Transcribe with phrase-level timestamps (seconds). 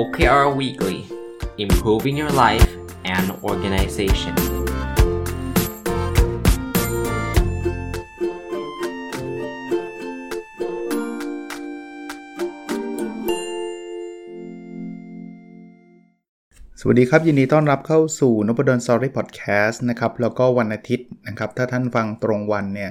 [0.00, 0.98] OKR Weekly
[1.64, 2.70] Improving Your Life
[3.16, 4.38] and Organization ส
[16.86, 22.90] วัสดีครับ ยินดีต้อนรับเข้าสู่นบดอนสอรี่พอดแคสต์นะครับ แล้วก็วันอาทิตย์นะครับ ถ้าท่านฟังตรงวันเนี่ย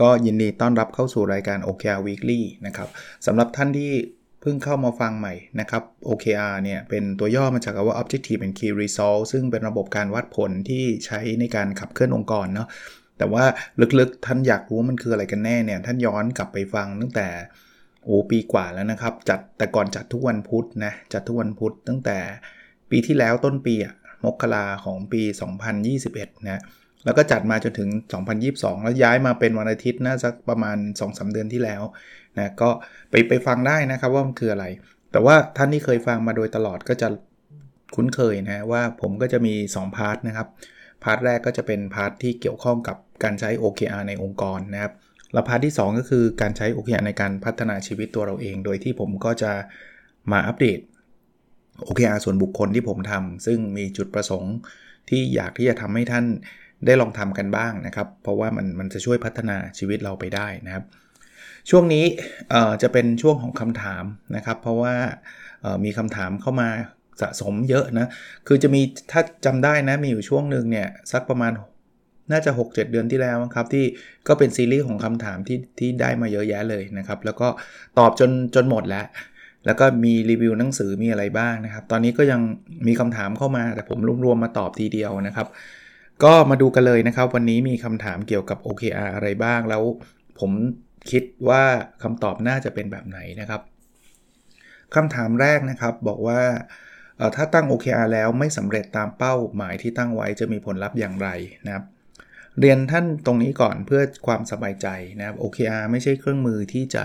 [0.00, 2.88] ก็ยินดีต้อนรับเข้าสู่รายการ OKR Weekly นะครับ
[3.26, 3.90] สำหรับท่านที่
[4.46, 12.68] พิ่งเข้ามาฟังใหม่นะครับ OKR เนี่ยเป็นตัวย่อมาจากคำว่า Objective and Key Result ซึ่งเป็นระบบการวัดผลที่ใช้ในการขับเคลื่อนองค์กรเนาะ
[13.18, 13.44] แต่ว่า
[13.98, 17.28] ลึกๆ ท่านอยากรู้มันคืออะไรกันแน่เนี่ย ท่านย้อนกลับไปฟังตั้งแต่
[18.04, 22.18] โอ้ปีกว่าแล้วนะครับ จัดแต่ก่อนจัดทุกวันพุธนะ จัดทุกวันพุธตั้งแต่
[22.90, 23.94] ปีที่แล้วต้นปีอะ
[24.24, 25.22] มกราของปี
[25.84, 26.62] 2021 นะ
[27.04, 27.90] แล้วก็จัดมาจนถึง
[28.36, 31.82] 2022 แล้วย้ายมาเป็นวันอาทิตย์น่าสักประมาณ 2-3 เดือนที่แล้ว
[32.38, 32.70] นะก็
[33.10, 34.66] ไปไปฟังได้นะครับว่ามันคืออะไร
[35.12, 37.08] แต่ว่าท่านที่เคยฟังมาโดยตลอดก็จะ
[37.94, 40.48] คุ้นเคยนะว่าผมก็จะมี 2 part นะครับ
[41.04, 44.92] part แรกก็จะเป็น part ที่เกี่ยวข้องกับการใช้ OKR ในองค์กรนะครับ
[45.32, 49.52] แล้ว part ที่ 2 ก็คือการใช้ OKR ในการพัฒนาชีวิตตัวเราเอง โดยที่ผมก็จะ
[50.32, 50.80] มา update
[51.86, 54.54] OKR ส่วนบุคคลที่ผมทำซึ่งมีจุดประสงค์
[55.10, 56.24] ที่อยากที่จะทำให้ท่าน
[56.86, 60.84] ได้ลองทำกันบ้างนะครับ เพราะว่ามันมันจะช่วยพัฒนาชีวิตเราไปได้นะครับ
[61.70, 62.04] ช่วงนี้
[62.82, 64.04] จะเป็นช่วงของคำถาม
[64.36, 64.94] นะครับ เพราะว่า
[65.84, 66.68] มีคำถามเข้ามา
[67.20, 68.08] สะสมเยอะนะ
[68.46, 71.52] คือจะมีถ้าจำได้นะมีอยู่ช่วงหนึ่งเนี่ยสักประมาณ
[72.32, 73.84] น่าจะ 6-7 เดือนที่แล้วครับที่
[74.28, 77.48] ก็เป็นซีรีส์ของคำถามที่ที่ได้มาเยอะแยะเลยนะครับ แล้วก็
[77.98, 79.06] ตอบจนจนหมดแล้ว
[79.66, 82.40] แล้วก็มีรีวิวหนังสือมีอะไรบ้างนะครับ ตอนนี้ก็ยัง
[82.86, 85.46] มีคำถามเข้ามาแต่ผมรวมๆมาตอบทีเดียวนะครับ
[86.24, 89.82] ก็มาดูกันเลยนะครับ วันนี้มีคำถามเกี่ยวกับ OKR อะไรบ้างแล้ว
[90.40, 90.50] ผม
[91.10, 91.64] คิดว่า
[92.02, 93.62] คำตอบน่าจะเป็นแบบไหนนะครับ
[94.94, 96.42] คำถามแรกนะครับบอกว่า
[97.36, 101.28] ถ้าตั้ง OKR แล้วไม่สำเร็จตามเป้าหมายที่ตั้งไว้จะมีผลลัพธ์อย่างไร
[101.66, 101.84] นะครับ
[102.60, 104.88] เรียนท่านตรงนี้ก่อนเพื่อความสบายใจ
[105.18, 107.04] นะครับ OKR ไม่ใช่เครื่องมือที่จะ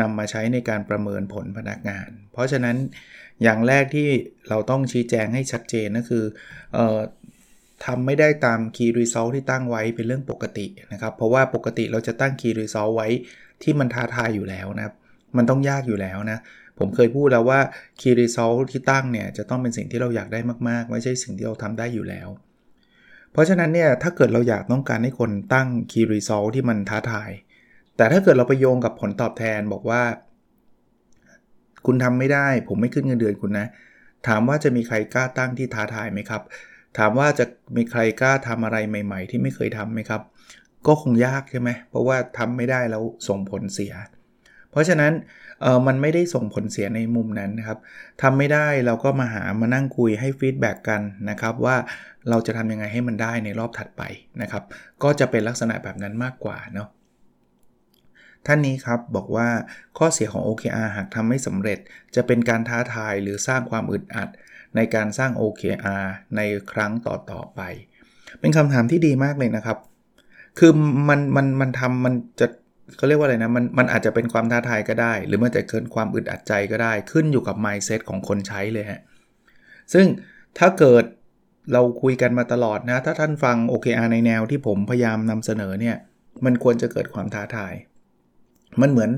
[0.00, 2.76] นำมาใช้ในการประเมินผลพนักงาน เพราะฉะนั้น
[3.42, 4.08] อย่างแรกที่
[4.48, 6.24] เราต้องชี้แจงให้ชัดเจนก็คือ
[6.76, 6.98] ออ
[7.84, 13.08] ทำไม่ได้ตาม Key Result ที่ตั้งไว้เป็นเรื่องปกตินะครับ เพราะว่าปกติเราจะตั้ง Key Result ไว้
[13.62, 14.94] ที่มันท้าทายอยู่แล้วนะครับ
[15.36, 16.38] มันต้องยากอยู่แล้วนะ
[16.78, 17.60] ผมเคยพูดแล้วว่า
[18.00, 22.28] Key Result ที่ตั้งเนี่ยจะต้องเป็นสิ่งที่เราอยากได้มากๆ ไม่ใช่สิ่งที่เราทำได้อยู่แล้ว
[23.32, 27.30] เพราะฉะนั้นเนี่ยถ้าเกิดเราอยากต้องการให้คนตั้ง Key Result ที่มันท้าทาย
[27.96, 30.02] แต่ถ้าเกิดเราไปโยงกับผลตอบแทนบอกว่า
[31.86, 33.66] คุณทำไม่ได้ ผมไม่ขึ้นเงินเดือนคุณนะ
[34.26, 36.42] ถามว่าจะมีใครกล้าตั้งที่ท้าทายไหมครับ
[36.98, 37.44] ถามว่าจะ
[37.76, 40.22] มีใครกล้าทำอะไรใหม่ ๆ ที่ไม่เคยทำไหมครับ
[40.86, 43.92] ก็คงยากใช่ไหมเพราะว่าทำไม่ได้แล้วส่งผลเสีย
[44.70, 45.12] เพราะฉะนั้น
[45.62, 47.78] เออมันไม่ได้ส่งผลเสียในมุมนั้นนะครับ
[48.22, 51.76] ทำไม่ได้เราก็มาหามานั่งคุยให้ feedback กันนะครับว่า
[52.30, 54.02] เราจะทำยังไงให้มันได้ในรอบถัดไป
[54.42, 54.62] นะครับ
[55.02, 56.88] ก็จะเป็นลักษณะแบบนั้นมากกว่าเนาะ
[58.46, 59.48] ท่านนี้ครับบอกว่า
[59.98, 61.78] ข้อเสียของ OKR หากทำไม่สำเร็จ
[62.14, 64.28] จะเป็นการท้าทายหรือสร้างความอึดอัด
[64.76, 66.04] ในการสร้าง OKR
[66.36, 66.40] ใน
[66.72, 67.60] ครั้งต่อๆไป
[68.40, 69.78] เป็นคำถามที่ดีมากเลยนะครับ
[70.58, 70.72] คือ
[71.08, 72.46] มันมันมันทำมันจะ
[72.96, 79.00] เขาเรียกว่าอะไรนะมันมันอาจจะเป็นความท้าทายก็ได้ หรือมันจะเกินความอึดอัดใจก็ได้ ขึ้นอยู่กับ mindset ของคนใช้เลยฮะ
[79.92, 80.06] ซึ่ง
[80.58, 81.04] ถ้าเกิด
[81.72, 85.96] เราคุยกันมาตลอดนะ ถ้าท่านฟัง OKR ในแนวที่ผมพยายามนำเสนอเนี่ย
[86.44, 87.74] มันควรจะเกิดความท้าทาย
[88.80, 89.10] มันเหมือน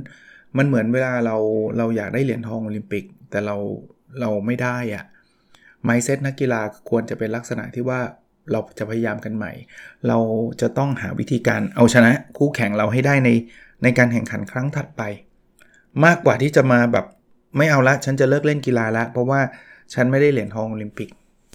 [0.59, 1.37] มันเหมือนเวลาเรา
[1.79, 3.57] เราอยากได้เหรียญทองโอลิมปิก แต่เรา
[4.21, 5.05] เราไม่ได้อะ
[5.85, 6.61] ไมเซ็ตนักกีฬา
[6.91, 8.01] ควรจะเป็นลักษณะที่ว่า
[8.53, 9.53] เราจะพยายามกันใหม่
[10.09, 10.19] เรา
[10.61, 13.31] จะต้องหาวิธีการเอาชนะคู่แข่งเราให้ได้ใน
[13.83, 15.03] ในการแข่งขันครั้งถัดไป
[16.05, 17.07] มากกว่าที่จะมาแบบ
[17.57, 19.41] ไม่เอาละ ฉันจะเลิกเล่นกีฬาละ เพราะว่า
[19.95, 21.09] ฉันไม่ได้เหรียญทองโอลิมปิก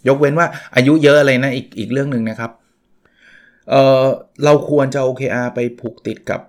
[0.08, 2.52] ยกเว้นว่าอายุเยอะอะไรนะอีกอีกเรื่องหนึ่งนะครับ
[3.70, 4.06] เออ
[4.44, 6.42] เราควรจะ OKR ไปผูกติดกับ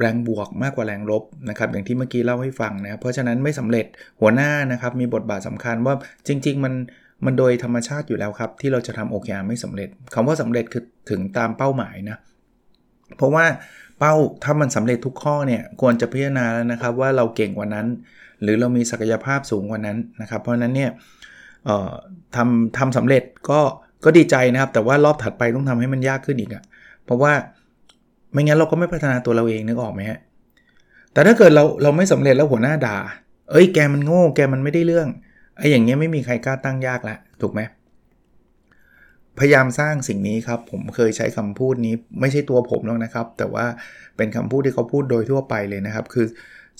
[0.00, 3.86] แรงบวกมากกว่าแรงลบนะครับอย่างที่เมื่อกี้เล่าให้ฟังนะเพราะฉะนั้นไม่สำเร็จ
[4.20, 5.94] หัวหน้านะครับมีบทบาทสำคัญว่า
[6.28, 6.74] จริง ๆ มัน
[7.24, 12.16] มันโดยธรรมชาติอยู่แล้วครับ ที่เราจะทำ OKR ไม่สำเร็จคำว่าสำเร็จคือถึงตามเป้าหมายนะ
[13.16, 13.44] เพราะว่า
[13.98, 17.86] เป้าถ้ามันสำเร็จทุกข้อเนี่ยควรจะพิจารณาแล้วนะครับว่าเราเก่งกว่านั้น
[18.42, 20.90] หรือเรามีศักยภาพสูงกว่านั้นนะครับ เพราะนั้นเนี่ย
[22.36, 23.60] ทำทำสำเร็จก็
[24.04, 26.64] ก็ดีใจนะครับ แต่ว่ารอบถัดไปต้องทำให้มันยากขึ้นอีกอะ่ะ
[27.04, 27.32] เพราะว่า
[28.32, 30.18] ไม่งั้นเราก็ไม่พัฒนาตัวเราเองนึกออกไหมฮะ
[31.12, 32.96] แต่ถ้าเกิดเราเราไม่สำเร็จแล้วหัวหน้าด่า
[33.50, 35.08] เอ้ยแกมันโง่แกมันไม่ได้เรื่อง
[35.56, 37.60] ไอ้อย่างเงี้ยไม่มีใครกล้าตั้งยากละถูกไหม
[39.38, 43.66] พยายามสร้างสิ่งนี้ครับ ผมเคยใช้คำพูดนี้ไม่ใช่ตัวผมหรอกนะครับ แต่ว่า
[44.16, 46.26] เป็นคำพูดที่เขาพูดโดยทั่วไปเลยนะครับ คือ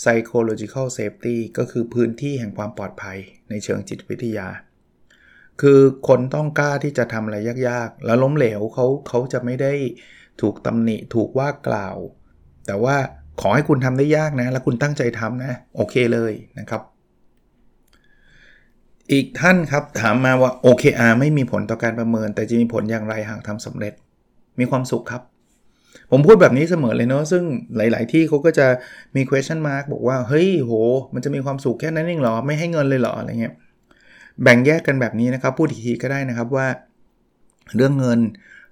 [0.03, 3.19] psychological safety ก็คือพื้นที่แห่งความปลอดภัย
[3.51, 4.49] ในเชิงจิตวิทยา
[5.61, 7.37] คือคนต้องกล้าที่จะทำอะไร
[7.69, 9.73] ยากๆ แล้วล้มเหลวเขาเขาจะไม่ได้
[10.41, 11.97] ถูกตำหนิถูกว่ากล่าว
[12.67, 12.97] แต่ว่า
[13.41, 16.83] ขอให้คุณทำได้ยากนะ แล้วคุณตั้งใจทำนะ โอเคเลยนะครับ
[19.13, 23.95] อีกท่านครับถามมาว่า OKR ไม่มีผลต่อการประเมิน แต่จะมีผลอย่างไรหากทำสำเร็จ
[24.61, 25.23] มีความสุขครับ
[26.11, 27.43] ผมพูดแบบนี้เสมอเลยเนาะซึ่ง
[27.77, 28.67] หลาย ๆ ที่เขาก็จะ
[29.17, 30.73] มี question mark บอกว่า เฮ้ยโห
[31.15, 33.55] มันจะมีความสุขแค่นั้นเองเหรอ ไม่ให้เงินเลยเหรออะไรเงี้ย
[34.43, 36.67] แบ่งแยกกันแบบนี้นะครับ พูดอีกทีก็ได้นะครับว่า
[37.77, 38.21] เรื่องเงิน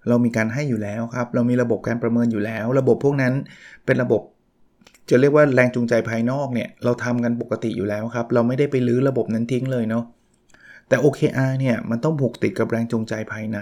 [0.08, 3.34] เรามีการให้อยู่แล้วครับ เรามีระบบการประเมินอยู่แล้ว ระบบพวกนั้น
[3.86, 4.22] เป็นระบบ
[5.10, 10.04] จะเรียกว่าแรงจูงใจภายนอกเนี่ยเราทำกันปกติอยู่แล้วครับ เราไม่ได้ไปลื้อระบบนั้นทิ้งเลยเนาะ
[10.88, 13.58] แต่ OKR เนี่ยมันต้องผูกติดกับแรงจูงใจภายใน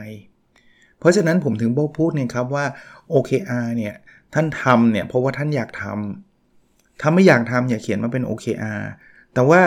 [0.98, 2.64] เพราะฉะนั้นผมถึงบอกพูดเนี่ยครับว่า
[3.12, 3.94] OKR เนี่ย
[4.34, 8.82] ท่านทำเนี่ยเพราะว่าท่านอยากทำถ้าไม่อยากทำอย่าเขียนมาเป็น OKR
[9.34, 9.60] แต่ว่า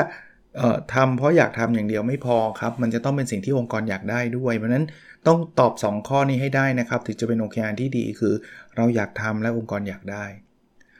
[0.93, 4.85] ทำเพราะอยากทำอย่างเดียวไม่พอครับ มันจะต้องเป็นสิ่งที่องค์กรอยากได้ด้วย เพราะนั้น
[5.27, 8.33] ต้องตอบ 2 ข้อนี้ให้ได้นะครับ ถึงจะเป็น OKR ที่ดีคือ
[8.75, 10.25] เราอยากทำและองค์กรอยากได้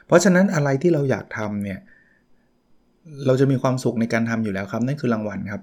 [0.08, 1.80] เพราะฉะนั้นอะไรที่เราอยากทำเนี่ย
[3.26, 5.62] เราจะมีความสุขในการทำอยู่แล้วครับ นั่นคือรางวัลครับ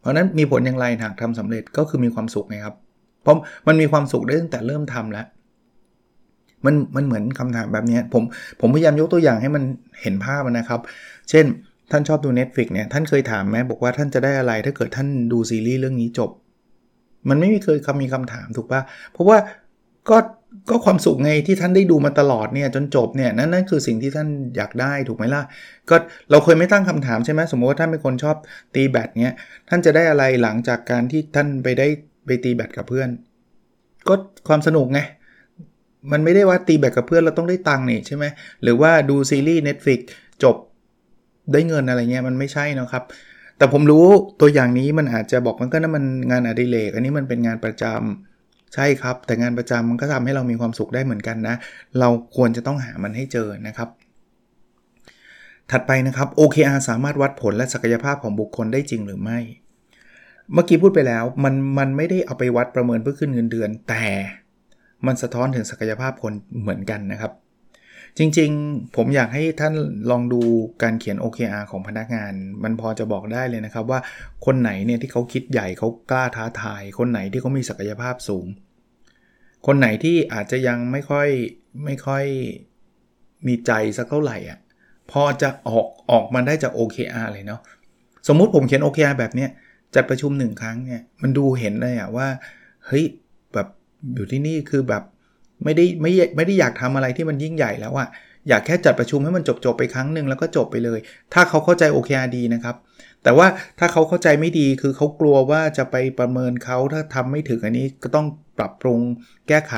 [0.00, 2.74] เพราะนั้นมีผลอย่างไรหากทำสำเร็จก็คือมีความสุขนะครับ
[3.22, 3.36] เพราะ
[3.66, 5.26] มันมีความสุขได้ตั้งแต่เริ่มทำแล้ว
[6.64, 8.22] มันมันเหมือนคำถามแบบนี้ผม
[8.60, 9.62] ผมพยายามยกตัวอย่างให้มัน
[10.02, 10.80] เห็นภาพนะครับ
[11.30, 11.46] เช่น
[11.92, 16.30] ท่านชอบดู Netflix เนี่ย ท่านเคยถามไหมบอกว่าท่านจะได้อะไรถ้าเกิดท่านดูซีรีส์เรื่องนี้จบ
[17.28, 18.80] มันไม่มีเคยคำมีคำถามถูกปะ
[19.12, 19.38] เพราะว่า
[20.10, 20.18] ก็
[20.70, 25.42] ก็ความสุขไงที่ท่านได้ดูมาตลอดเนี่ยจนจบเนี่ยนั่นนั่นคือสิ่งที่ท่านอยากได้ถูกไหมล่ะ
[25.90, 25.96] ก็
[26.30, 28.36] เราเคยไม่ตั้งคำถามใช่ไหมสมมติว่าท่านเป็นคนชอบ
[28.74, 29.36] ตีแบดเนี่ย
[29.68, 31.88] ท่านจะได้อะไรหลังจากการที่ท่านไปได้
[32.26, 33.08] ไปตีแบดกับเพื่อน
[34.08, 34.14] ก็
[34.48, 35.00] ความสนุกไง
[36.12, 38.24] มันไม่ได้ว่าตีแบดกับเพื่อนเราต้องได้ตังค์นี่ใช่ไหม
[38.62, 40.00] หรือว่าดูซีรีส์ Netflix
[40.42, 40.56] จบ
[41.52, 43.04] ได้เงินอะไรเงี้ยมันไม่ใช่นะครับ
[43.58, 44.06] แต่ผมรู้
[44.40, 51.54] ตัวอย่างนี้มันอาจจะบอกมันก็นั่นมันงานอดิเรกอันนี้มันเป็นงานประจำใช่ครับ แต่งานประจำมันก็ทำให้เรามีความสุขได้เหมือนกันนะ
[52.00, 53.88] เราควรจะต้องหามันให้เจอนะครับ
[55.70, 59.38] ถัดไปนะครับ OKR สามารถวัดผลและศักยภาพของบุคคลได้จริงหรือไม่
[60.52, 64.04] เมื่อกี้พูดไปแล้วมันมันไม่ได้เอาไปวัดประเมินเพื่อขึ้นเงินเดือน แต่
[65.06, 67.32] มันสะท้อนถึงศักยภาพคนเหมือนกันนะครับ
[68.18, 69.74] จริงๆ ผมอยากให้ท่าน
[70.10, 70.42] ลองดู
[70.82, 72.32] การเขียน OKR ของพนักงาน
[72.62, 74.00] มันพอจะบอกได้เลยนะครับว่า
[74.46, 78.46] คนไหนเนี่ยที่เขาคิดใหญ่เขากล้าท้าทาย คนไหนที่เขามีศักยภาพสูง
[79.66, 81.28] คนไหนที่อาจจะยังไม่ค่อย
[81.84, 82.24] ไม่ค่อย
[83.46, 84.58] มีใจสักเท่าไหร่อะ
[85.10, 87.60] พอจะออกออกมาได้จาก OKR เลยเนาะ
[88.28, 89.50] สมมุติผมเขียน OKR แบบเนี้ย
[89.94, 92.28] จัดประชุมหนึ่งครั้งเนี่ยมันดูเห็นเลยอะว่า
[92.86, 93.04] เฮ้ย
[93.52, 93.68] แบบ
[94.14, 95.02] อยู่ที่นี่คือแบบ
[95.64, 98.08] ไม่ได้ไม่ไม่ได้อยากทำอะไรที่มันยิ่งใหญ่แล้วอะ
[98.48, 100.98] อยากแค่จัดประชุมให้มันจบจบไปครั้งหนึ่งแล้วก็จบไปเลย
[101.34, 102.76] ถ้าเขาเข้าใจ OKR ดีนะครับ
[103.24, 103.46] แต่ว่า
[103.78, 108.26] ถ้าเขาเข้าใจไม่ดีคือเขากลัวว่าจะไปประเมินเขาถ้าทำไม่ถึงอันนี้ก็ต้อง
[108.58, 109.00] ปรับปรุง
[109.48, 109.74] แก้ไข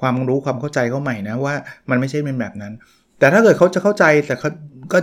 [0.00, 1.54] ความรู้ความเข้าใจเขาใหม่นะว่า
[1.90, 2.72] มันไม่ใช่เป็นแบบนั้น
[3.18, 4.50] แต่ถ้าเกิดเขาจะเข้าใจแต่เขา
[4.92, 4.98] ก็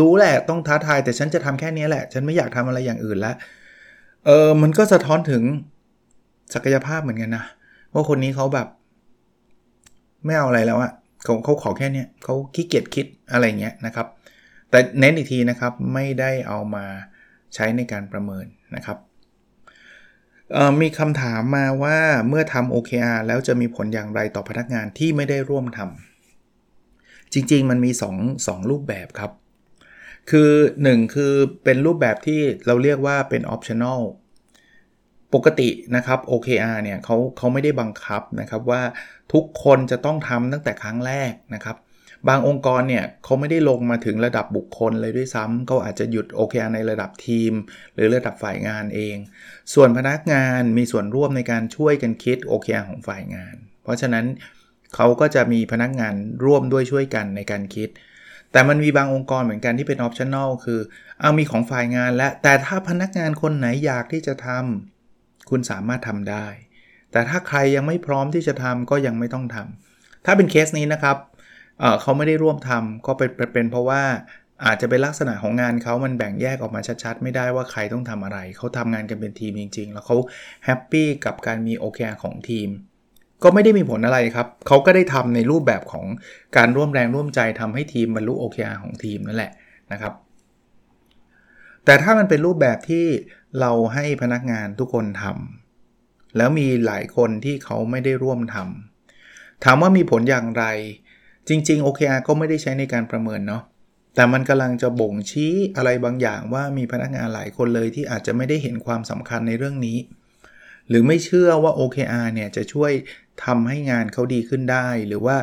[0.00, 3.34] รู้แหละต้องท้าทาย แต่ฉันจะทำแค่นี้แหละ ฉันไม่อยากทำอะไรอย่างอื่นล้ว
[4.26, 5.42] เออมันก็สะท้อนถึง
[6.54, 7.44] ศักยภาพเหมือนกันนะ
[7.92, 8.68] ว่าคนนี้เขาแบบ
[10.24, 10.92] ไม่เอาอะไรแล้วอะ
[11.24, 14.06] เขาเขาขอแค่เนี้ยเขาขี้เกียจคิดอะไรเงี้ยนะครับ
[14.70, 16.84] แต่เน้นอีกทีนะครับไม่ได้เอามา
[17.54, 18.46] ใช้ในการประเมิน
[18.76, 18.98] นะครับ
[20.80, 21.98] มีคำถามมาว่า
[22.28, 29.30] เมื่อทำ OKR แล้วจะมีผลอย่างไรต่อพนักงานที่ไม่ได้ร่วมทำจริงๆ มันมี2 2รูปแบบครับ
[30.30, 30.50] คือ
[30.82, 31.32] 1 คือ
[31.64, 34.00] เป็นรูปแบบที่เราเรียกว่าเป็น optional
[35.34, 38.82] ปกตินะครับ OKR เนี่ยเขาเขาไม่ได้บังคับนะครับว่า
[39.32, 41.76] ทุกคนจะต้องทำตั้งแต่ครั้งแรกนะครับ
[42.28, 47.52] บางองค์กรเนี่ยเขาไม่ได้ลงมาถึงระดับบุคคลเลยด้วยซ้ำเขาอาจจะหยุด OKR ในระดับทีม
[47.94, 49.16] หรือระดับฝ่ายงานเอง
[49.74, 54.26] ส่วนพนักงานมีส่วนร่วมในการช่วยกันคิด OKR ของฝ่ายงาน เพราะฉะนั้น
[54.94, 57.88] เขาก็จะมีพนักงานร่วมด้วยช่วยกันในการคิด
[58.52, 60.80] แต่มันมีบางองค์กรเหมือนกันที่เป็น optional คือ
[61.20, 66.46] เอามีของฝ่ายงานและแต่ถ้าพนักงานคนไหนอยากที่จะทำคุณสามารถทำได้
[67.12, 71.16] แต่ถ้าใครยังไม่พร้อมที่จะทำก็ยังไม่ต้องทำถ้าเป็นเคสนี้นะครับ
[71.80, 74.02] เเขาไม่ได้ร่วมทำก็เป็นเป็นเพราะว่า
[74.66, 80.16] อาจจะเป็นลักษณะของงานเขามันแบ่งแยกออกมาชัดๆ ไม่ได้ว่าใครต้องทำอะไร เขาทำงานกันเป็นทีมจริง ๆ แล้วเขา
[80.64, 82.68] แฮปปี้กับการมีโอเคของทีม
[83.42, 86.06] ก็ไม่ได้มีผลอะไรครับ เขาก็ได้ทำในรูปแบบของ
[86.56, 89.52] การร่วมแรงร่วมใจทำให้ทีมบรรลุโอเคของทีมนั่นแหละ
[89.92, 90.12] นะครับ
[91.84, 93.06] แต่ถ้ามันเป็นรูปแบบที่
[93.60, 95.57] เราให้พนักงานทุกคนทำ
[96.38, 100.64] แล้วมีหลายคนที่เขาไม่ได้ร่วมทำถามว่ามีผลอย่างไร
[101.48, 103.62] จริง ๆ OKR ก็ไม่ได้ใช้ในการประเมินเนาะ
[104.14, 109.98] แต่มันกำลังจะบ่งชี้อะไรบางอย่างว่ามีพนักงานหลายคนเลยที่อาจจะไม่ได้เห็นความสำคัญในเรื่องนี้
[110.88, 112.92] หรือไม่เชื่อว่า OKR เนี่ยจะช่วย
[113.44, 115.36] ทำให้งานเขาดีขึ้นได้ หรือว่า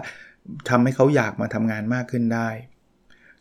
[0.69, 2.49] ทำให้เขาอยากมาทำงานมากขึ้นได้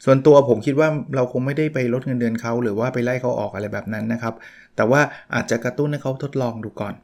[0.04, 4.34] ส่วนตัวผมคิดว่าเราคงไม่ได้ไปลดเงินเดือนเขาหรือว่าไปไล่เขาออกอะไรแบบนั้นนะครับ
[4.76, 5.00] แต่ว่า
[5.34, 6.94] อาจจะกระตุ้นให้เขาทดลองดูก่อน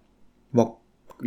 [0.59, 0.71] บอก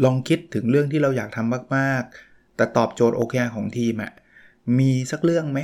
[0.06, 4.12] ลองคิดถึงเรื่องที่เราอยากทำมากๆ แต่ตอบโจทย์ OKR ของทีมอะ
[4.80, 5.60] มีสักเรื่องไหม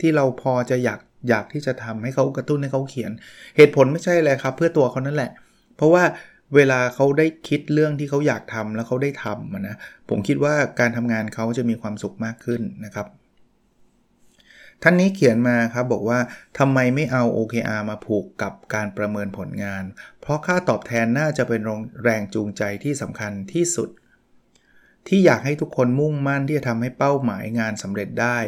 [0.00, 3.12] ที่เราพอจะอยากอยากที่จะทำให้เขากระตุ้นให้เขาเขียน
[3.56, 5.30] เหตุผลไม่ใช่เลยครับ เพื่อตัวเขานั่นแหละ
[5.76, 6.04] เพราะว่า
[6.54, 9.76] เวลาเขาได้คิดเรื่องที่เขาอยากทำแล้วเขาได้ทำนะ
[10.10, 13.06] ผมคิดว่าการทำงานเขาจะมีความสุขมากขึ้นนะครับ
[14.86, 16.20] ท่านนี้เขียนมาครับบอกว่า
[16.58, 19.84] ทำไมไม่เอา OKR มาผูกกับการประเมินผลงาน
[20.20, 21.60] เพราะค่าตอบแทนน่าจะเป็น
[22.02, 23.88] แรงจูงใจที่สำคัญที่สุด
[25.08, 28.38] ที่อยากให้ทุกคนมุ่งมั่นที่จะทำให้เป้าหมายงานสำเร็จได้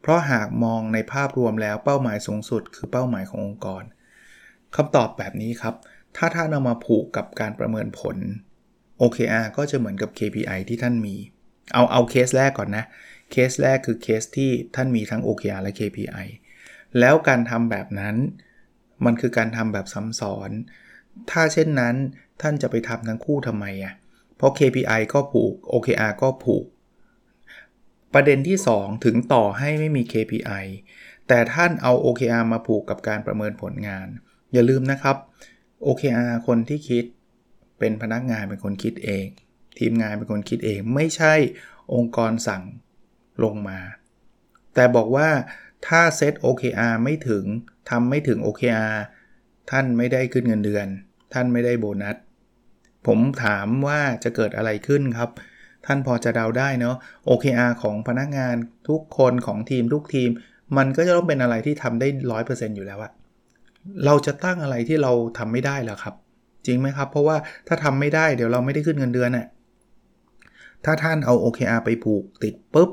[0.00, 3.82] เพราะหากมองในภาพรวมแล้วเป้าหมายสูงสุด คือเป้าหมายขององค์กร
[4.76, 5.74] คำตอบแบบนี้ครับ
[6.16, 8.16] ถ้าท่านเอามาผูกกับการประเมินผล
[9.00, 11.16] OKR ก็จะเหมือนกับ KPI ที่ท่านมี
[11.72, 12.84] เอาเอาเคสแรกก่อนนะ
[13.30, 16.26] เคสแรกคือเคสที่ท่านมีทั้ง OKR และ KPI
[16.98, 18.16] แล้วการทำแบบนั้น
[19.04, 20.50] มันคือการทำแบบซ้ำซ้อน
[21.30, 21.94] ถ้าเช่นนั้น
[22.42, 23.94] ท่านจะไปทำทั้งคู่ทำไมอะ
[24.36, 26.64] เพราะ KPI ก็ผูก OKR ก็ผูก
[28.14, 30.64] ประเด็นที่ 2 ถึงต่อให้ไม่มี KPI
[31.28, 34.06] แต่ท่านเอา OKR มาผูกกับการประเมินผลงาน
[34.52, 35.16] อย่าลืมนะครับ
[35.86, 37.04] OKR คนที่คิด
[37.78, 39.26] เป็นพนักงานเป็นคนคิดเอง
[39.78, 41.34] ทีมงานเป็นคนคิดเอง ไม่ใช่
[41.94, 42.62] องค์กรสั่ง
[43.44, 43.78] ลงมา
[44.74, 45.28] แต่บอกว่า
[45.86, 47.44] ถ้าเซต OKR ไม่ถึง
[47.90, 48.94] ทำไม่ถึง OKR
[49.70, 50.86] ท่านไม่ได้ขึ้นเงินเดือน
[51.32, 52.16] ท่านไม่ได้โบนัส
[53.06, 55.30] ผมถามว่าจะเกิดอะไรขึ้นครับ
[55.86, 56.96] ท่านพอจะเดาได้เนาะ
[57.28, 58.56] OKR ของพนักงาน
[58.88, 60.30] ทุกคนของทีมทุกทีม
[60.76, 63.12] มันก็จะต้องเป็นอะไรที่ทำได้ร้อยเปอร์เซ็นต์อยู่แล้วอะ
[64.04, 66.14] เราจะตั้งอะไรที่เราทำไม่ได้หรอครับ
[66.66, 67.36] จริงไหมครับ เพราะว่า
[67.68, 69.46] ถ้าทำไม่ได้เดี๋ยวเราไม่ได้ขึ้นเงินเดือนอะ
[70.84, 72.90] ถ้าท่านเอา OKR ไปผูกติดปุ๊บ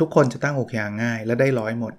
[0.00, 1.92] ทุกคนจะตั้ง OKR ง่ายและได้ร้อยหมด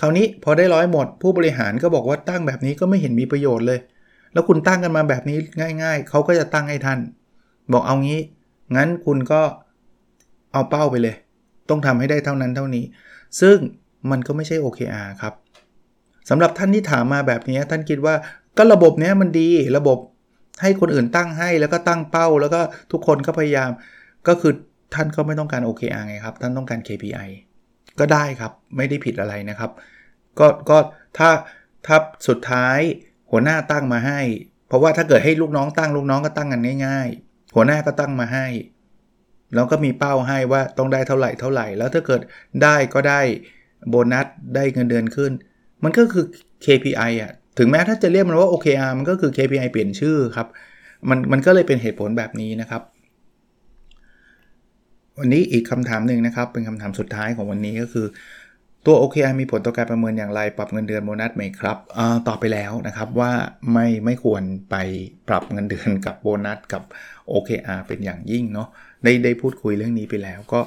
[0.00, 3.80] คราวนี้พอได้ร้อยหมด ผู้บริหารก็บอกว่าตั้งแบบนี้ก็ไม่เห็นมีประโยชน์เลย
[4.32, 5.38] แล้วคุณตั้งกันมาแบบนี้
[5.82, 6.98] ง่าย ๆ เขาก็จะตั้งให้ท่าน
[7.72, 8.20] บอกเอางี้
[8.76, 9.42] งั้นคุณก็
[10.52, 11.16] เอาเป้าไปเลย
[11.70, 12.84] ต้องทำให้ได้เท่านั้นเท่านี้
[13.40, 13.56] ซึ่ง
[14.10, 15.34] มันก็ไม่ใช่ OKR ครับ
[16.30, 18.14] สำหรับท่านที่ถามมาแบบนี้ท่านคิดว่า
[18.58, 19.98] ก็ระบบนี้มันดีระบบ
[20.62, 22.60] ให้คนอื่นตั้งให้แล้วก็ตั้งเป้า แล้วก็
[22.92, 23.70] ทุกคนก็พยายาม
[24.28, 24.52] ก็คือ
[24.94, 27.28] ท่านก็ไม่ต้องการ OKR ไงครับ ท่านต้องการ KPI
[27.98, 29.70] ก็ได้ครับ ไม่ได้ผิดอะไรนะครับ
[30.38, 30.78] ก็ก็
[31.18, 31.30] ถ้า
[31.86, 31.96] ถ้า
[32.28, 32.78] สุดท้าย
[33.30, 34.20] หัวหน้าตั้งมาให้
[34.68, 37.08] เพราะว่าถ้าเกิดให้ลูกน้องตั้งลูกน้องก็ตั้งกันง่าย
[37.54, 38.46] หัวหน้าก็ตั้งมาให้
[39.54, 42.20] แล้วก็มีเป้าให้ว่าต้องได้เท่าไหร่เท่าไหร่ แล้วถ้าเกิด
[42.62, 43.20] ได้ก็ได้
[43.88, 45.32] โบนัสได้เงินเดือนขึ้น
[45.84, 46.24] มันก็คือ
[46.64, 50.48] KPI อะ ถึงแม้ถ้าจะเรียกมันว่า OKR มันก็คือ KPI เปลี่ยนชื่อครับ
[51.08, 52.82] มันมันก็เลยเป็นเหตุผลแบบนี้นะครับ
[55.18, 58.06] วันนี้อีกคำถามหนึ่งนะครับ เป็นคำถามสุดท้ายของวันนี้ก็คือ
[58.86, 61.78] ตัว OKR มีผลต่อการประเมินอย่างไร ปรับเงินเดือนโบนัสไหมครับ
[62.28, 63.32] ตอบไปแล้วนะครับว่า
[63.72, 64.76] ไม่ไม่ควรไป
[65.28, 66.82] ปรับเงินเดือนกับโบนัสกับ
[67.32, 68.68] OKR เป็นอย่างยิ่งเนาะ
[69.04, 70.60] ได้ได้พูดคุยเรื่องนี้ไปแล้วก็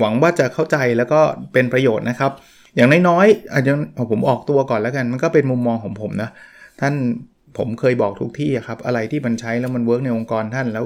[0.00, 1.20] หวังว่าจะเข้าใจแล้วก็
[1.52, 2.32] เป็นประโยชน์นะครับ
[2.76, 3.72] อย่างน้อยๆอาจจะ
[4.10, 6.30] ผมออกตัวก่อนแล้วกัน มันก็เป็นมุมมองของผมนะ
[6.80, 6.94] ท่าน
[7.58, 10.84] ผมเคยบอกทุกที่ครับ อะไรที่มันใช้แล้วมัน work ในองค์กรท่าน แล้ว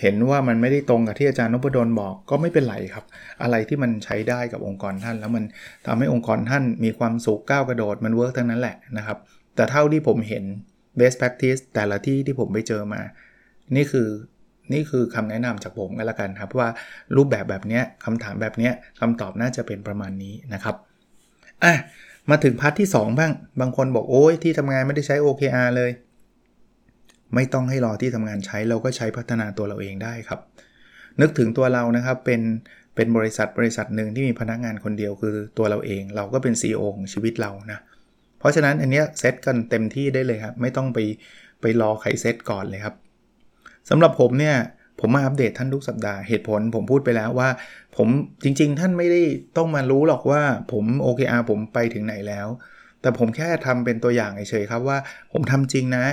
[0.00, 3.04] เห็นว่ามันไม่ได้ตรงกับที่อาจารย์นพดลบอกก็ไม่เป็นไรครับ
[3.42, 5.44] อะไรที่มันใช้ได้กับองค์กรท่าน แล้วมัน
[5.86, 9.18] ทำให้องค์กรท่านมีความสุขก้าวกระโดดมัน work ทั้งนั้นแหละนะครับ
[9.56, 10.44] แต่เท่าที่ผมเห็น
[10.98, 13.00] best practice แต่ละที่ที่ผมไปเจอมา
[13.76, 14.08] นี่คือ
[14.72, 16.68] นี่คือคำแนะนำจากผมกันละกันครับว่า
[17.16, 20.76] รูปแบบแบบนี้คำถามแบบนี้คำตอบน่าจะเป็นประมาณนี้นะครับ
[21.64, 21.74] อะ
[22.30, 25.90] มาถึงพาร์ทที่ 2 บ้าง บางคนบอกโอ้ยที่ทำงานไม่ได้ใช้ OKR เลย
[27.34, 30.40] ไม่ต้องให้รอที่ทำงานใช้เราก็ใช้พัฒนาตัวเราเองได้ครับ
[31.20, 32.40] นึกถึงตัวเรานะครับเป็น
[32.94, 37.78] เป็นบริษัทบริษัทหนึ่งที่มีพนักงานคนเดียวคือตัวเราเอง เราก็เป็น CEO ของชีวิตเรานะ
[38.38, 40.98] เพราะฉะนั้นอันเนี้ยเซตกันเต็มที่ได้เลยครับไม่ต้องไป
[41.60, 42.94] ไปรอใครเซตก่อนเลยครับ
[43.90, 44.56] สำหรับผมเนี่ย
[45.00, 47.48] ผมมาอัปเดตท่านทุกสัปดาห์เหตุผลผมพูดไปแล้วว่า
[47.96, 48.08] ผม
[48.44, 49.22] จริง ๆ ท่านไม่ได้
[49.56, 52.46] ต้องมารู้หรอกว่าผม OKR ผมไปถึงไหนแล้ว
[53.00, 54.98] แต่ผมแค่ทำเป็นตัวอย่างเฉยๆครับว่า
[55.32, 56.04] ผมทำจริงนะ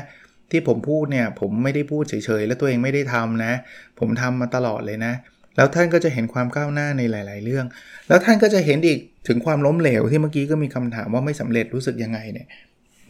[0.52, 3.54] ที่ผมพูดเนี่ยผมไม่ได้พูดเฉยๆ และตัวเองไม่ได้ทำนะ
[4.00, 5.14] ผมทำมาตลอดเลยนะ
[5.56, 7.66] แล้วท่านก็จะเห็นความก้าวหน้าในหลาย ๆ เรื่อง
[8.08, 12.48] แล้วท่านก็จะเห็นอีกถึงความล้มเหลวที่เมื่อกี้ก็มีคำถามว่าไม่สำเร็จรู้สึกยังไงเนี่ย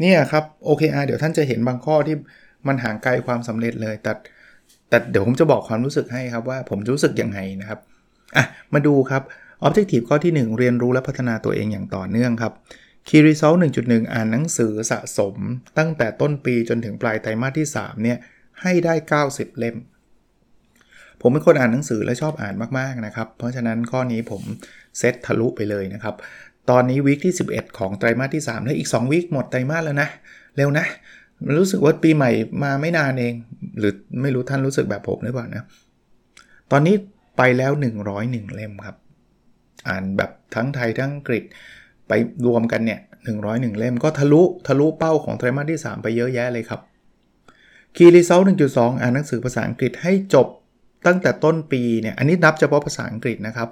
[0.01, 2.15] เนี่ยครับโอเคอาเดี๋ยวท่านจะเห็นบางข้อที่
[2.67, 4.11] มันห่างไกลความสำเร็จเลย แต่
[4.89, 7.79] แต่เดี๋ยวผมจะบอกความรู้สึกให้ครับว่าผมรู้สึกยังไงนะครับ
[8.35, 9.23] อะมาดูครับ
[9.65, 12.53] Objective ข้อที่ 1 เรียนรู้และพัฒนาตัวเองอย่างต่อเนื่องครับ
[13.09, 15.35] Key Result 1.1 อ่านหนังสือสะสม
[15.77, 18.17] ตั้งแต่ต้นปีจนถึงปลายไตรมาสที่ 3 เนี่ย
[18.61, 19.77] ให้ได้ 90 เล่ม
[21.21, 24.41] ผมเป็นคนอ่านหนังสือและชอบอ่านมาก ๆ นะครับ เพราะฉะนั้นข้อนี้ผม
[24.97, 26.15] เซตทะลุไปเลยนะครับ
[26.69, 30.09] ตอนนี้วีคที่ 11 ของไตรมาสที่ 3 แล้วอีก 2วีคหมดไตรมาสแล้วนะ
[30.55, 30.85] เร็วนะ
[31.59, 32.31] รู้สึกว่าปีใหม่
[32.63, 33.33] มาไม่นานเอง
[33.79, 35.63] หรือไม่รู้ท่านรู้สึกแบบผมหรือเปล่านะ
[36.71, 36.95] ตอนนี้
[37.37, 37.71] ไปแล้ว
[38.13, 38.97] 101 เล่มครับ
[39.87, 41.43] อ่านแบบทั้งไทยทั้งอังกฤษ
[42.07, 42.13] ไป
[42.47, 42.99] รวมกันเนี่ย
[43.39, 46.81] 101 เล่มก็ทะลุทะลุเป้าของไตรมาสที่ 3 ไปเยอะแยะเลยครับ
[47.95, 50.47] Key Result 1.2 อ่านหนังสือภาษาอังกฤษให้จบ
[51.07, 53.69] ตั้งแต่ต้นปีเนี่ยอันนี้นับเฉพาะภาษาอังกฤษนะครับ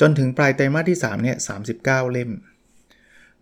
[0.00, 1.36] จนถึงปลายไตรมาสที่ 3 เนี่ย
[1.76, 2.30] 39 เล่ม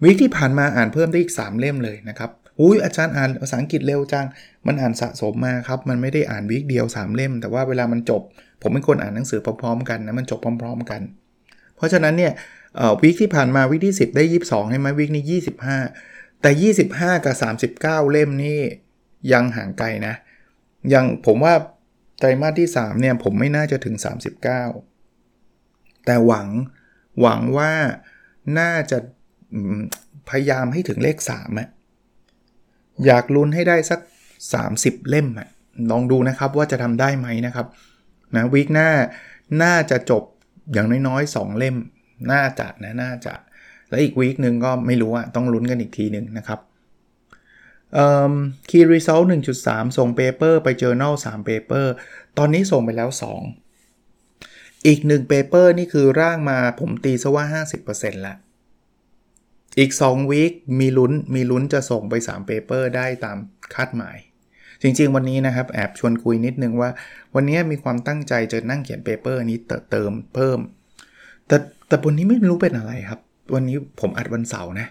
[0.03, 4.27] วิกที่ผ่านมาอ่านเพิ่มได้อีก 3 เล่มเลยนะครับอุ้ยอาจารย์อ่านภาษาอังกฤษเร็วจัง
[4.67, 8.23] มันอ่านสะสมมาครับ มันไม่ได้อ่านวิกเดียว 3 เล่ม แต่ว่าเวลามันจบ
[8.63, 11.01] ผมเป็นคนอ่านหนังสือพร้อมๆ กันนะ มันจบพร้อม ๆ กัน
[11.77, 12.33] เพราะฉะนั้นเนี่ย
[13.03, 15.25] วิกที่ผ่านมาวิกที่ 10 ได้ 22ใช่ไหมวิกนี้
[15.97, 17.37] 25 แต่ 25 กับ
[17.77, 18.61] 39 เล่มนี่
[19.33, 20.15] ยังห่างไกลนะ
[20.93, 21.55] ยังผมว่า
[22.21, 23.97] ไตรมาสที่ 3 เนี่ย ผมไม่น่าจะถึง
[25.01, 26.49] 39 แต่หวัง
[27.21, 27.73] หวังว่า
[28.59, 28.99] น่าจะ
[30.29, 31.69] พยายามให้ถึงเลข3อะ
[33.07, 34.01] อยากลุ้นให้ได้สัก
[34.55, 35.49] 30 เล่มอะ
[35.91, 37.67] ลองดูนะครับว่าจะทำได้ไหมนะครับ
[38.35, 38.91] นะวีคหน้า
[39.63, 40.23] น่าจะจบ
[40.73, 41.77] อย่างน้อยๆ 2 เล่ม
[42.31, 43.35] น่าจะนะน่าจะ
[43.89, 46.61] แล้วอีกวีคหนึ่งก็ไม่รู้อะต้องลุ้นกันอีกทีหนึ่งนะครับ
[48.69, 49.25] Key Result
[49.61, 51.87] 1.3ส่ง Paper ไป Journal 3 Paper
[52.39, 53.11] ตอนนี้ส่งไปแล้ว
[53.99, 58.37] 2 อีก1 Paper นี่คือร่างมาผมตีซะว่า 50%ล้ว
[59.79, 63.37] อีก2วีคมีลุ้นมีลุ้นจะส่งไป3 Paper ได้ตาม
[63.75, 64.17] คาดหมาย
[64.83, 66.91] จริงๆ วันนี้นะครับ แอบชวนคุยนิดนึงว่า
[67.35, 69.59] วันนี้มีความตั้งใจจะนั่งเขียนเปเปอร์นี้
[69.91, 70.59] เติมเพิ่ม
[71.49, 71.57] แต่
[71.89, 73.21] แต่วันนี้ไม่รู้เป็นอะไรครับ
[73.55, 74.89] วันนี้ผมอัดวันเสาร์นะ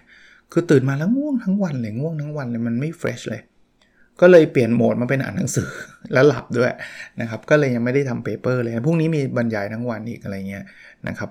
[0.51, 3.41] คือตื่นมาแล้วง่วงทั้งวันเลยง่วงทั้งวันเลยมันไม่เฟรชเลย
[4.21, 5.69] ก็เลยเปลี่ยนโหมดมาเป็นอ่านหนังสือ
[6.13, 6.71] แล้วหลับด้วย
[7.21, 10.63] นะครับ ก็เลยยังไม่ได้ทำเปเปอร์เลยพรุ่งนี้มีบรรยายทั้งวันอีกอะไรเงี้ย
[11.07, 11.29] นะครับ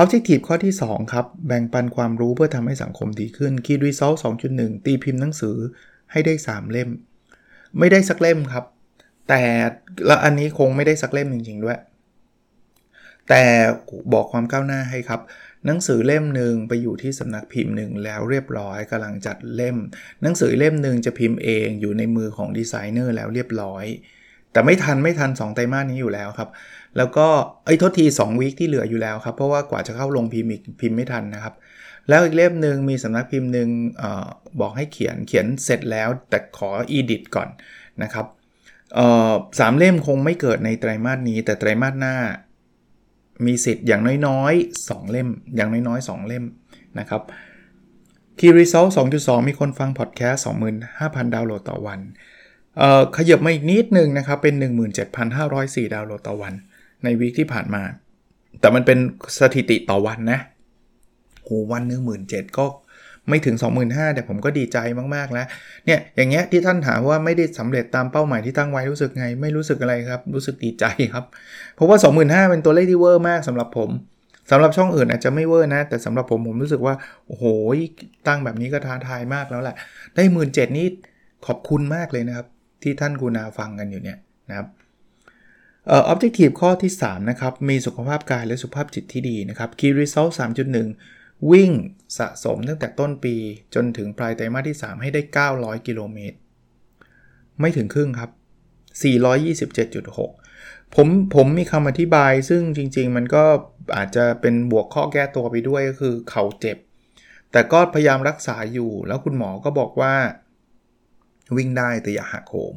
[0.00, 4.16] Objective ข้อที่ 2 ครับ แบ่งปันความรู้เพื่อทำให้สังคมดีขึ้น Key Result
[4.50, 5.56] 2.1 ตีพิมพ์หนังสือ
[6.12, 6.90] ให้ได้ 3 เล่ม
[7.78, 8.64] ไม่ได้สักเล่มครับ
[9.28, 9.42] แต่
[10.06, 11.78] และอันนี้คงไม่ได้สักเล่มจริง ๆ ด้วย
[13.28, 13.44] แต่
[14.12, 15.20] บอกความก้าวหน้าให้ครับ
[15.66, 19.76] หนังสือเล่มหนึ่งไปอยู่ที่สำนักพิมพ์หนึ่งแล้วเรียบร้อยกำลังจัดเล่ม
[20.22, 23.84] หนังสือเล่มหนึ่งจะพิมพ์เองอยู่ในมือของดีไซเนอร์แล้วเรียบร้อย
[24.52, 26.48] แต่ไม่ทันไม่ทัน 2 ไตรมาสนี้อยู่แล้วครับ
[26.96, 27.26] แล้วก็
[27.66, 31.54] ไอ้ทษที2วีคที่เหลืออยู่แล้วครับ เพราะว่ากว่าจะเข้าลงพิมพ์อีกพิมพ์ไม่ทันนะครับ
[32.08, 33.68] แล้วอีกเล่มหนึ่งมีสำนักพิมพ์หนึ่ง
[34.02, 34.26] ออ
[34.60, 37.48] บอกให้เขียนเขียนเสร็จแล้วแต่ขออีดิทก่อน
[38.02, 38.26] นะครับ
[39.58, 42.16] สามเล่มคงไม่เกิดในไตรมาสนี้ แต่ไตรมาสหน้า
[43.46, 46.44] มีสิทธิ์อย่างน้อยๆ 2 เล่ม อย่างน้อยๆ 2 เล่ม
[46.98, 47.22] นะครับ
[48.38, 50.44] Key Result 2.2 มีคนฟังพอดแคสต์
[50.86, 52.00] 25,000 ดาวน์โหลดต่อวัน
[52.76, 54.54] เอ่อขยับมาอีกนิดนึงนะครับ เป็น
[55.24, 56.52] 17,504 ดาวน์โหลดต่อวัน
[57.04, 57.82] ในวีคที่ผ่านมา
[58.60, 58.98] แต่มันเป็น
[59.40, 60.40] สถิติต่อวันนะ
[61.44, 62.66] โหวันหนึ่งหมื่นเจ็ดก็
[63.28, 64.78] ไม่ถึง 25,000แต่ผมก็ดีใจ
[65.14, 65.46] มากๆแล้ว
[65.86, 71.24] เนี่ยอย่างเงี้ยที่ท่านถามว่าไม่ได้สำเร็จตามเป้าหมายที่ตั้งไว้รู้สึกไง ไม่รู้สึกอะไรครับ รู้สึกดีใจครับ
[71.74, 73.90] เพราะว่า 25,000เป็นตัวเลขที่เวอร์มากสำหรับผม
[74.50, 76.94] สำหรับช่องอื่นอาจจะไม่เวอร์นะ แต่สำหรับผมผมรู้สึกว่า
[77.26, 77.44] โอ้โห
[78.26, 79.76] ตั้งแบบนี้ก็ท้าทายมากแล้วแหละ
[80.16, 80.86] ได้หมื่นเจ็ดนี่
[81.46, 82.46] ขอบคุณมากเลยนะครับ
[82.82, 84.68] ที่ท่านกูนาฟังกันอยู่เนี่ยนะครับ
[85.88, 91.15] เอ่อ objective ข้อที่ 3 นะครับ มีสุขภาพกายและสุขภาพจิตที่ดีนะครับ key result 3.1
[91.50, 91.70] วิ่ง
[92.18, 93.34] สะสมตั้งแต่ต้นปี
[93.74, 95.22] จนถึงปลายไตรมาสที่ 3 ให้ได้
[95.54, 96.36] 900 กิโลเมตร
[97.60, 98.30] ไม่ถึงครึ่งครับ
[100.22, 103.44] 427.6 ผมผมมีคำอธิบายซึ่งจริง ๆ มันก็
[103.96, 106.78] อาจจะเป็นบวกข้อแก้ตัวไปด้วยก็คือเข่าเจ็บ
[107.52, 110.14] แต่ก็พยายามรักษาอยู่แล้วคุณหมอก็บอกว่า
[111.56, 112.76] วิ่งได้แต่อย่าหักโหม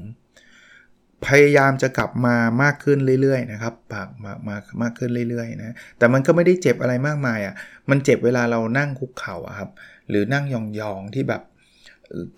[1.27, 7.55] พยายามจะกลับมามากขึ้นเรื่อยๆนะครับปากมามามากขึ้นเรื่อยๆนะแต่มันก็ไม่ได้เจ็บอะไรมากมายอะ่ะ
[7.89, 9.69] มันเจ็บเวลาเรานั่งคุกเข่าครับ
[10.09, 10.55] หรือนั่งย
[10.91, 11.41] องๆที่แบบ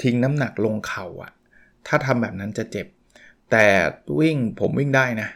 [0.02, 1.32] ทิ้งน้ำหนักลงเข่าอะ่ะ
[1.88, 2.88] ถ้าทำแบบนั้นจะเจ็บ
[3.52, 3.66] แต่
[4.20, 5.30] วิ่งผมวิ่งได้นะ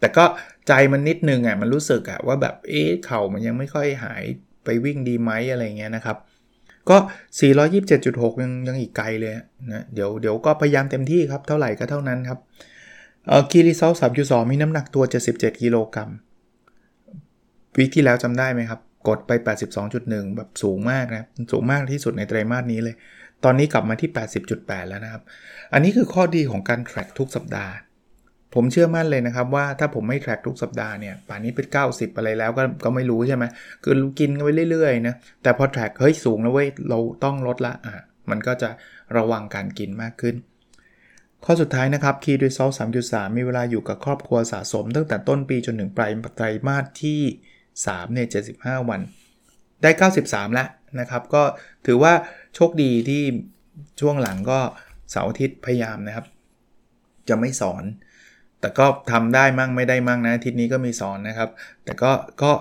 [0.00, 0.24] แต่ก็
[0.68, 4.22] ใจมันนิดนึงอะมันรู้สึกอะว่าแบบเอ๊ะเข่ามันยังไม่ค่อยหาย
[4.64, 6.16] ไปวิ่งดีไหมอะไรเงี้ยนะครับ
[6.90, 6.96] ก็
[7.70, 9.32] 427.6 ยังยังอีกไกลเลย
[9.72, 12.38] นะ เดี๋ยวเดี๋ยวก็พยายามเต็มที่ครับ เท่าไหร่ก็เท่านั้นครับ
[13.50, 16.10] คีรีเซลสามจุดสองมีน้ำหนักตัว 77 กิโลกรัม
[17.76, 19.30] วิกที่แล้วจำได้ไหมครับ กดไป
[19.84, 22.94] 82.1 แบบสูงมากนะสูงมากที่สุดในไตรมาสนี้เลย
[23.44, 24.10] ตอนนี้กลับมาที่
[24.50, 25.22] 80.8 แล้วนะครับ
[25.72, 27.72] อันนี้คือข้อดีของการแทร็กทุกสัปดาห์
[28.54, 33.44] ผมเชื่อมั่นเลยนะครับว่าถ้าผมไม่แทร็กทุกสัปดาห์เนี่ยป่านนี้เป็น 90 อะไรแล้วก็ก็ไม่รู้ใช่ไหม
[33.84, 38.70] คือกินกันไปเรื่อยๆนะแต่พอแทร็กเฮ้ยสูงแล้วเว้ยเราต้องลดละอะมันก็จะ
[39.16, 40.36] ระวังการกินมากขึ้น
[41.44, 42.72] ข้อสุดท้ายนะครับ Key Result
[43.04, 47.20] 3.3 มีเวลาอยู่กับครอบครัวสะสม ตั้งแต่ต้นปีจนถึงปลายไตรมาสที่
[47.68, 48.28] 3เนี่ย
[48.58, 49.00] 75 วัน
[49.82, 49.90] ได้
[50.24, 50.68] 93 แล้ว
[51.00, 51.42] นะครับ ก็
[51.86, 52.12] ถือว่า
[52.54, 53.22] โชคดีที่
[54.00, 54.60] ช่วงหลังก็
[55.10, 56.26] เสาร์อาทิตย์พยายามนะครับ
[57.28, 57.84] จะไม่สอน
[58.60, 61.50] แต่ก็ทำได้มั่งไม่ได้มั่งนะอาทิตย์นี้ก็มีสอนนะครับ
[61.84, 62.52] แต่ก็ก็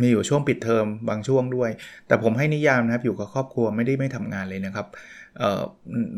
[0.00, 1.70] มีอยู่ช่วงปิดเทอมบางช่วงด้วย
[2.06, 4.86] แต่ผมให้นิยามนะครับอยู่กับครอบครัวไม่ได้ไม่ทำงานเลยนะครับ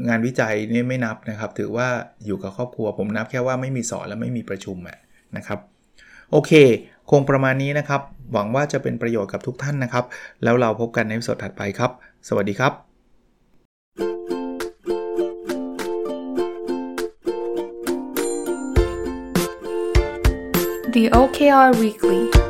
[0.08, 1.88] งานวิจัยนี่ไม่นับนะครับ ถือว่า
[2.26, 4.76] อยู่กับครอบครัว ผมนับแค่ว่าไม่มีสอนและไม่มีประชุม
[5.36, 5.58] นะครับ
[6.30, 6.52] โอเค
[7.10, 8.00] คงประมาณนี้นะครับ
[8.32, 10.04] หวังว่าจะเป็นประโยชน์กับทุกท่านนะครับ
[10.42, 11.90] แล้วเราพบกันในสดถัดไปครับ
[12.28, 12.72] สวัสดีครับ
[20.94, 22.49] The OKR Weekly